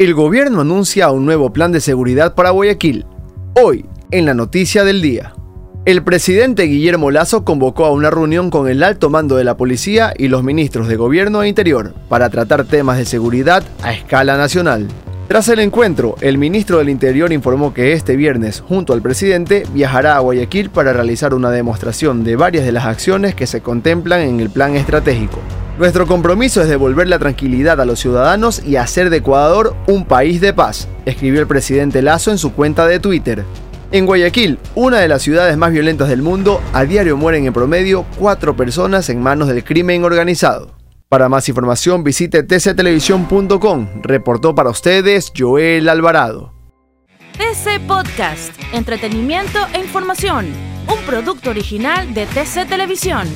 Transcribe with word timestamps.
El 0.00 0.14
gobierno 0.14 0.62
anuncia 0.62 1.10
un 1.10 1.26
nuevo 1.26 1.52
plan 1.52 1.72
de 1.72 1.80
seguridad 1.82 2.34
para 2.34 2.48
Guayaquil. 2.48 3.04
Hoy, 3.62 3.84
en 4.10 4.24
la 4.24 4.32
noticia 4.32 4.82
del 4.82 5.02
día. 5.02 5.34
El 5.84 6.02
presidente 6.02 6.62
Guillermo 6.62 7.10
Lazo 7.10 7.44
convocó 7.44 7.84
a 7.84 7.92
una 7.92 8.08
reunión 8.08 8.48
con 8.48 8.66
el 8.66 8.82
alto 8.82 9.10
mando 9.10 9.36
de 9.36 9.44
la 9.44 9.58
policía 9.58 10.14
y 10.16 10.28
los 10.28 10.42
ministros 10.42 10.88
de 10.88 10.96
Gobierno 10.96 11.42
e 11.42 11.48
Interior 11.48 11.92
para 12.08 12.30
tratar 12.30 12.64
temas 12.64 12.96
de 12.96 13.04
seguridad 13.04 13.62
a 13.82 13.92
escala 13.92 14.38
nacional. 14.38 14.88
Tras 15.28 15.48
el 15.48 15.60
encuentro, 15.60 16.16
el 16.22 16.38
ministro 16.38 16.78
del 16.78 16.88
Interior 16.88 17.30
informó 17.30 17.74
que 17.74 17.92
este 17.92 18.16
viernes, 18.16 18.64
junto 18.66 18.94
al 18.94 19.02
presidente, 19.02 19.64
viajará 19.74 20.16
a 20.16 20.20
Guayaquil 20.20 20.70
para 20.70 20.94
realizar 20.94 21.34
una 21.34 21.50
demostración 21.50 22.24
de 22.24 22.36
varias 22.36 22.64
de 22.64 22.72
las 22.72 22.86
acciones 22.86 23.34
que 23.34 23.46
se 23.46 23.60
contemplan 23.60 24.22
en 24.22 24.40
el 24.40 24.48
plan 24.48 24.76
estratégico. 24.76 25.40
Nuestro 25.80 26.06
compromiso 26.06 26.60
es 26.60 26.68
devolver 26.68 27.08
la 27.08 27.18
tranquilidad 27.18 27.80
a 27.80 27.86
los 27.86 28.00
ciudadanos 28.00 28.62
y 28.62 28.76
hacer 28.76 29.08
de 29.08 29.16
Ecuador 29.16 29.74
un 29.86 30.04
país 30.04 30.38
de 30.42 30.52
paz, 30.52 30.88
escribió 31.06 31.40
el 31.40 31.46
presidente 31.46 32.02
Lazo 32.02 32.30
en 32.30 32.36
su 32.36 32.52
cuenta 32.52 32.86
de 32.86 33.00
Twitter. 33.00 33.46
En 33.90 34.04
Guayaquil, 34.04 34.58
una 34.74 34.98
de 34.98 35.08
las 35.08 35.22
ciudades 35.22 35.56
más 35.56 35.72
violentas 35.72 36.10
del 36.10 36.20
mundo, 36.20 36.60
a 36.74 36.84
diario 36.84 37.16
mueren 37.16 37.46
en 37.46 37.54
promedio 37.54 38.04
cuatro 38.18 38.54
personas 38.54 39.08
en 39.08 39.22
manos 39.22 39.48
del 39.48 39.64
crimen 39.64 40.04
organizado. 40.04 40.76
Para 41.08 41.30
más 41.30 41.48
información 41.48 42.04
visite 42.04 42.42
tctelevisión.com. 42.42 44.02
Reportó 44.02 44.54
para 44.54 44.68
ustedes 44.68 45.32
Joel 45.34 45.88
Alvarado. 45.88 46.52
TC 47.38 47.80
Podcast, 47.88 48.52
entretenimiento 48.74 49.58
e 49.72 49.80
información, 49.80 50.44
un 50.86 51.02
producto 51.06 51.48
original 51.48 52.12
de 52.12 52.26
TC 52.26 52.68
Televisión. 52.68 53.26